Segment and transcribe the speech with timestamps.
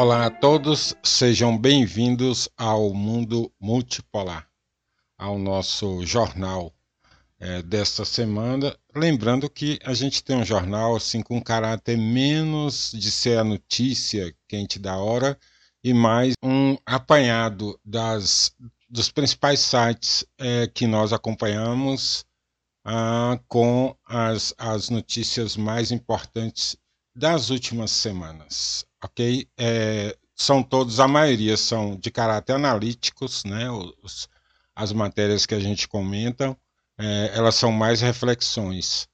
[0.00, 4.48] Olá a todos, sejam bem-vindos ao Mundo Multipolar,
[5.18, 6.72] ao nosso jornal
[7.40, 8.78] é, desta semana.
[8.94, 14.32] Lembrando que a gente tem um jornal assim com caráter menos de ser a notícia
[14.46, 15.36] quente da hora
[15.82, 18.54] e mais um apanhado das,
[18.88, 22.24] dos principais sites é, que nós acompanhamos
[22.84, 26.76] ah, com as, as notícias mais importantes
[27.16, 29.48] das últimas semanas, ok?
[29.58, 33.70] É, são todos, a maioria são de caráter analíticos, né?
[33.70, 34.28] Os,
[34.74, 36.56] as matérias que a gente comenta,
[36.98, 39.08] é, elas são mais reflexões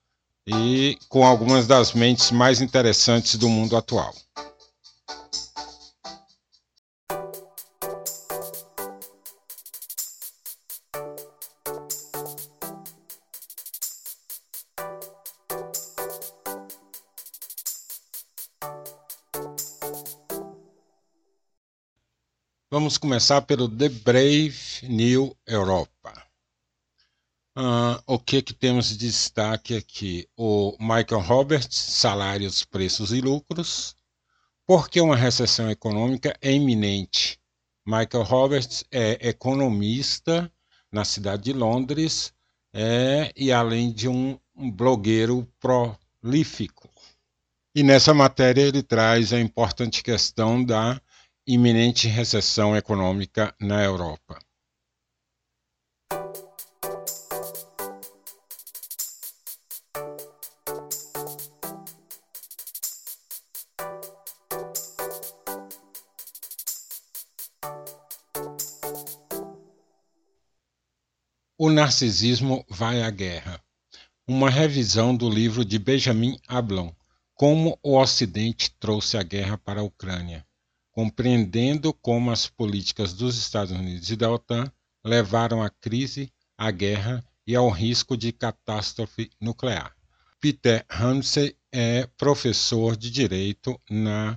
[0.47, 4.15] e com algumas das mentes mais interessantes do mundo atual.
[22.75, 26.13] Vamos começar pelo The Brave New Europa.
[27.57, 30.27] Uh, o que, que temos de destaque aqui?
[30.37, 33.95] O Michael Roberts, salários, preços e lucros.
[34.67, 37.39] Porque uma recessão econômica é iminente.
[37.87, 40.51] Michael Roberts é economista
[40.91, 42.35] na cidade de Londres
[42.73, 46.91] é, e além de um, um blogueiro prolífico.
[47.73, 51.01] E nessa matéria ele traz a importante questão da
[51.47, 54.39] iminente recessão econômica na Europa.
[71.59, 73.63] O narcisismo vai à guerra.
[74.27, 76.91] Uma revisão do livro de Benjamin Ablon,
[77.35, 80.47] Como o Ocidente trouxe a guerra para a Ucrânia
[80.95, 84.73] compreendendo como as políticas dos Estados Unidos e da OTAN
[85.05, 89.93] levaram à crise, à guerra e ao risco de catástrofe nuclear.
[90.41, 94.37] Peter Ramsey é professor de Direito na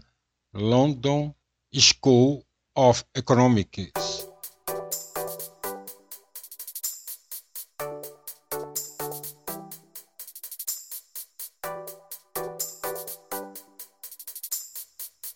[0.53, 1.33] London
[1.73, 2.43] School
[2.75, 3.91] of Economics.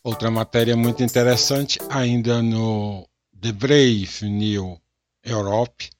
[0.04, 3.08] Outra matéria muito interessante, ainda no
[3.40, 4.82] The Brave New
[5.24, 5.92] Europe,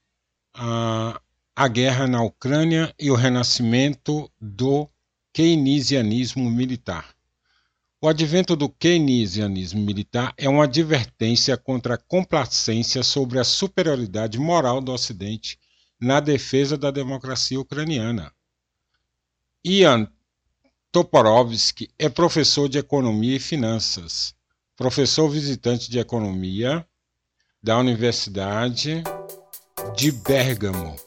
[0.56, 1.22] a,
[1.56, 4.90] a guerra na Ucrânia e o renascimento do
[5.32, 7.14] keynesianismo militar.
[8.02, 14.82] O advento do keynesianismo militar é uma advertência contra a complacência sobre a superioridade moral
[14.82, 15.60] do Ocidente
[16.00, 18.34] na defesa da democracia ucraniana.
[19.64, 20.12] Ian
[20.94, 24.36] Toporovsky é professor de Economia e Finanças,
[24.76, 26.86] professor visitante de Economia
[27.64, 29.02] da Universidade
[29.96, 30.98] de Bergamo.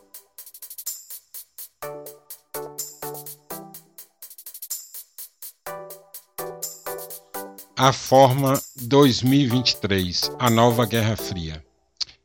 [7.77, 11.63] A Forma 2023 A Nova Guerra Fria.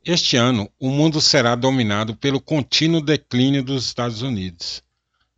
[0.05, 4.81] Este ano, o mundo será dominado pelo contínuo declínio dos Estados Unidos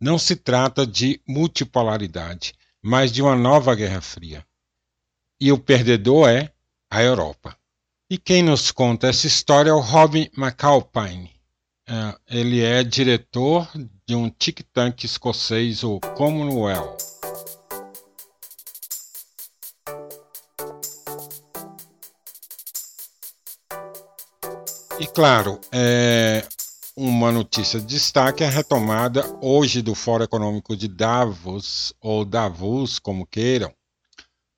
[0.02, 4.44] não se trata de multipolaridade, mas de uma nova Guerra Fria.
[5.40, 6.52] E o perdedor é
[6.90, 7.56] a Europa.
[8.10, 11.30] E quem nos conta essa história é o Robin McAlpine.
[11.88, 13.70] É, ele é diretor
[14.04, 16.98] de um think tank escocês, o Commonwealth.
[24.98, 26.44] E claro, é,
[26.96, 32.98] uma notícia de destaque é a retomada hoje do Fórum Econômico de Davos, ou Davos,
[32.98, 33.74] como queiram,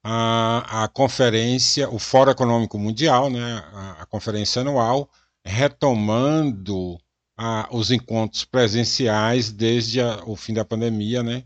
[0.03, 3.41] a, a conferência, o Fórum Econômico Mundial, né,
[3.73, 5.09] a, a conferência anual,
[5.45, 6.99] retomando
[7.37, 11.45] a, os encontros presenciais desde a, o fim da pandemia, né?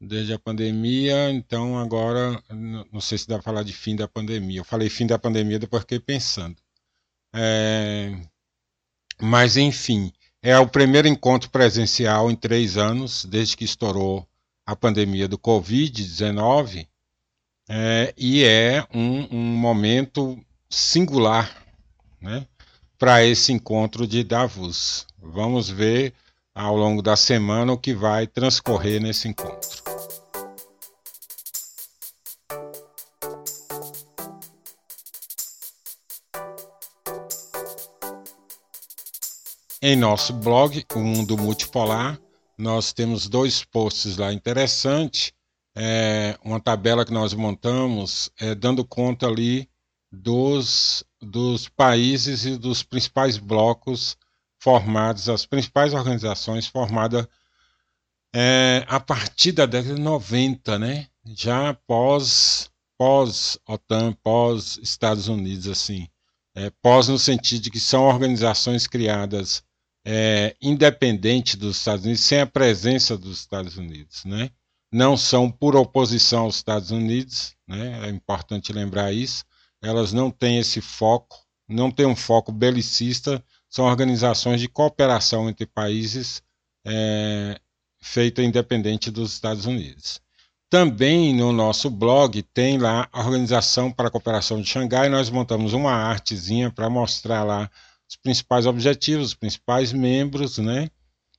[0.00, 2.40] Desde a pandemia, então agora,
[2.92, 4.60] não sei se dá para falar de fim da pandemia.
[4.60, 6.56] Eu falei fim da pandemia, depois fiquei pensando.
[7.34, 8.16] É,
[9.20, 10.12] mas, enfim,
[10.42, 14.26] é o primeiro encontro presencial em três anos, desde que estourou
[14.64, 16.86] a pandemia do Covid-19,
[17.68, 20.38] é, e é um, um momento
[20.70, 21.64] singular
[22.20, 22.46] né,
[22.98, 25.06] para esse encontro de Davos.
[25.20, 26.14] Vamos ver
[26.54, 29.77] ao longo da semana o que vai transcorrer nesse encontro.
[39.80, 42.20] Em nosso blog, o Mundo Multipolar,
[42.58, 45.32] nós temos dois posts lá interessantes.
[45.76, 49.70] é, uma tabela que nós montamos é, dando conta ali
[50.10, 54.16] dos, dos países e dos principais blocos
[54.58, 57.28] formados, as principais organizações formadas
[58.34, 61.06] é, a partir da década de 90, né?
[61.24, 66.08] Já pós pós OTAN, pós Estados Unidos, assim,
[66.52, 69.62] é, pós no sentido de que são organizações criadas
[70.10, 74.50] é, independente dos Estados Unidos, sem a presença dos Estados Unidos, né?
[74.90, 78.06] Não são por oposição aos Estados Unidos, né?
[78.06, 79.44] É importante lembrar isso.
[79.82, 81.36] Elas não têm esse foco,
[81.68, 83.44] não têm um foco belicista.
[83.68, 86.42] São organizações de cooperação entre países
[86.86, 87.60] é,
[88.00, 90.22] feita independente dos Estados Unidos.
[90.70, 95.10] Também no nosso blog tem lá a Organização para a Cooperação de Xangai.
[95.10, 97.70] Nós montamos uma artezinha para mostrar lá
[98.08, 100.90] os principais objetivos, os principais membros, né?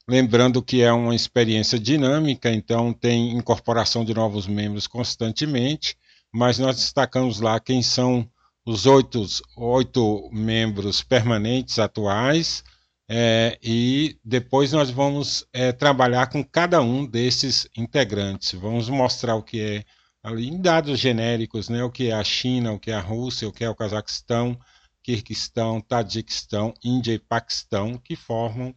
[0.08, 5.96] Lembrando que é uma experiência dinâmica, então tem incorporação de novos membros constantemente,
[6.32, 8.28] mas nós destacamos lá quem são
[8.66, 9.26] os oito,
[9.58, 12.64] oito membros permanentes atuais,
[13.08, 18.54] é, e depois nós vamos é, trabalhar com cada um desses integrantes.
[18.54, 19.84] Vamos mostrar o que é,
[20.22, 23.48] ali, em dados genéricos, né, o que é a China, o que é a Rússia,
[23.48, 24.60] o que é o Cazaquistão,
[25.04, 28.76] Kirguistão, Tadiquistão, Índia e Paquistão, que formam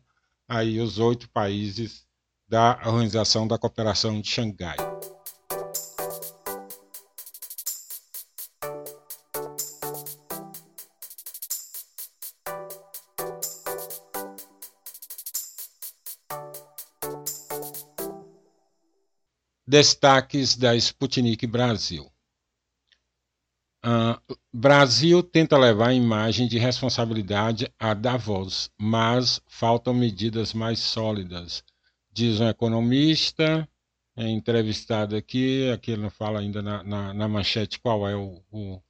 [0.49, 2.07] aí os oito países
[2.49, 4.77] da Organização da Cooperação de Xangai.
[19.67, 22.13] Destaques da Sputnik Brasil.
[23.85, 31.65] Uh, Brasil tenta levar a imagem de responsabilidade a Davos, mas faltam medidas mais sólidas,
[32.13, 33.69] diz um economista
[34.17, 38.43] é entrevistado aqui, aqui ele não fala ainda na, na, na manchete qual é o,
[38.51, 38.83] o,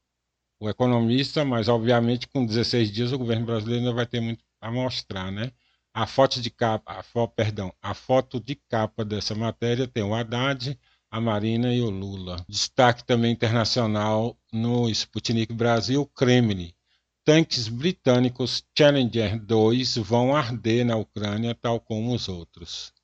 [0.60, 4.70] o, economista, mas obviamente com 16 dias o governo brasileiro ainda vai ter muito a
[4.70, 5.52] mostrar, né?
[5.94, 10.14] A foto de capa, a fo, perdão, a foto de capa dessa matéria tem o
[10.14, 10.78] Haddad,
[11.12, 12.42] a Marina e o Lula.
[12.48, 16.72] Destaque também internacional no Sputnik Brasil, Kremlin.
[17.22, 22.94] Tanques britânicos Challenger 2 vão arder na Ucrânia, tal como os outros.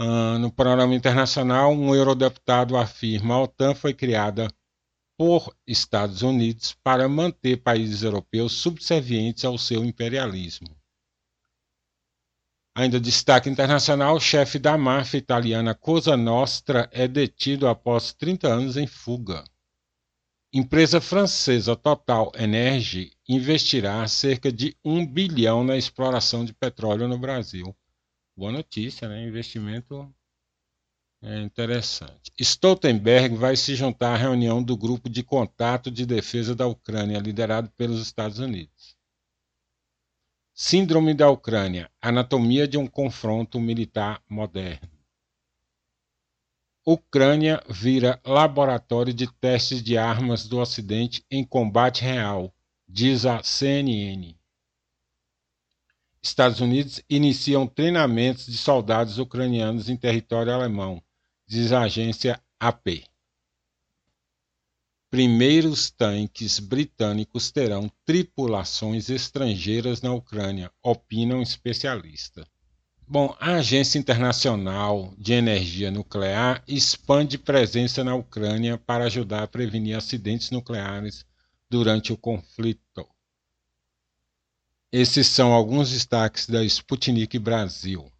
[0.00, 4.48] Uh, no panorama internacional, um eurodeputado afirma a OTAN foi criada
[5.18, 10.79] por Estados Unidos para manter países europeus subservientes ao seu imperialismo.
[12.74, 18.86] Ainda destaque internacional: chefe da máfia italiana Cosa Nostra é detido após 30 anos em
[18.86, 19.44] fuga.
[20.52, 27.76] Empresa francesa Total Energy investirá cerca de 1 bilhão na exploração de petróleo no Brasil.
[28.36, 29.26] Boa notícia, né?
[29.26, 30.12] Investimento
[31.22, 32.32] é interessante.
[32.38, 37.70] Stoltenberg vai se juntar à reunião do grupo de contato de defesa da Ucrânia, liderado
[37.76, 38.96] pelos Estados Unidos.
[40.62, 44.90] Síndrome da Ucrânia Anatomia de um confronto militar moderno.
[46.84, 52.54] Ucrânia vira laboratório de testes de armas do Ocidente em combate real,
[52.86, 54.36] diz a CNN.
[56.22, 61.02] Estados Unidos iniciam treinamentos de soldados ucranianos em território alemão,
[61.46, 63.09] diz a agência AP
[65.10, 72.46] primeiros tanques britânicos terão tripulações estrangeiras na Ucrânia, opina um especialista.
[73.08, 79.96] Bom, a Agência Internacional de Energia Nuclear expande presença na Ucrânia para ajudar a prevenir
[79.96, 81.26] acidentes nucleares
[81.68, 83.04] durante o conflito.
[84.92, 88.12] Esses são alguns destaques da Sputnik Brasil.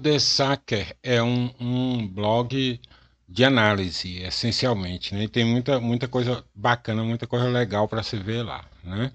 [0.00, 2.80] The Sacker é um, um blog
[3.28, 5.24] de análise, essencialmente, né?
[5.24, 9.12] E tem muita, muita coisa bacana, muita coisa legal para se ver lá, né?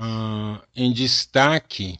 [0.00, 1.98] Uh, em destaque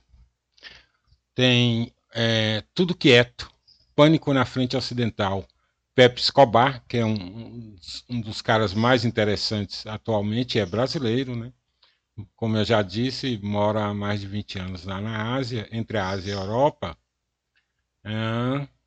[1.35, 3.51] tem é, Tudo Quieto,
[3.95, 5.47] Pânico na Frente Ocidental,
[5.95, 7.77] Pepe Escobar, que é um,
[8.09, 11.53] um dos caras mais interessantes atualmente, é brasileiro, né?
[12.35, 16.09] Como eu já disse, mora há mais de 20 anos lá na Ásia, entre a
[16.09, 16.97] Ásia e a Europa,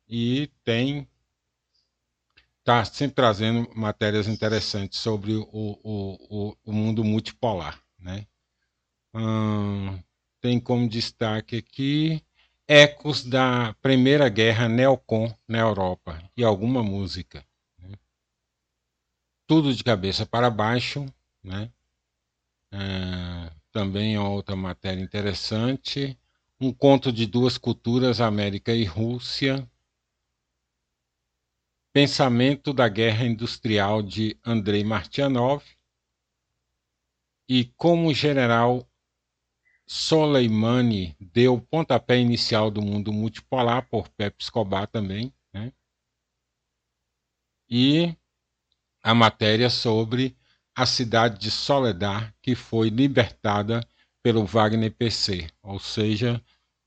[0.08, 1.08] e tem
[2.58, 7.80] está sempre trazendo matérias interessantes sobre o, o, o, o mundo multipolar.
[7.98, 8.26] Né?
[9.14, 9.98] Hum,
[10.40, 12.22] tem como destaque aqui
[12.68, 17.44] ecos da Primeira Guerra Neocon na Europa e alguma música.
[17.78, 17.96] Né?
[19.50, 21.04] tudo de cabeça para baixo,
[21.42, 21.72] né?
[22.72, 26.16] É, também é outra matéria interessante.
[26.62, 29.66] Um conto de duas culturas, América e Rússia.
[31.90, 35.64] Pensamento da Guerra Industrial de Andrei Martyanov
[37.48, 38.86] e como o general
[39.86, 45.72] Soleimani deu o pontapé inicial do mundo multipolar, por Pepe Escobar também, né?
[47.68, 48.14] e
[49.02, 50.36] a matéria sobre
[50.76, 53.80] a cidade de Soledad, que foi libertada
[54.22, 56.40] pelo Wagner PC, ou seja,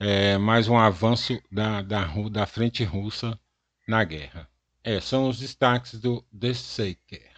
[0.05, 3.39] é, mais um avanço da, da, da frente russa
[3.88, 4.50] na guerra.
[4.83, 7.31] É, são os destaques do The Seeker.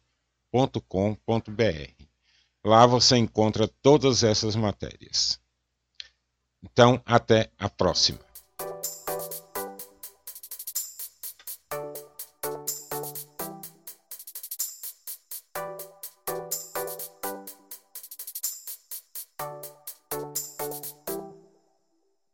[2.64, 5.40] lá você encontra todas essas matérias.
[6.62, 8.25] Então até a próxima